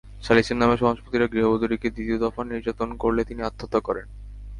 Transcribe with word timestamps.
সালিসের 0.21 0.57
নামে 0.57 0.75
সমাজপতিরা 0.77 1.25
গৃহবধূটিকে 1.27 1.87
দ্বিতীয় 1.89 2.17
দফা 2.19 2.41
নির্যাতন 2.43 2.89
করলে 2.97 3.21
তিনি 3.25 3.41
আত্মহত্যা 3.43 3.79
করেন। 3.79 4.05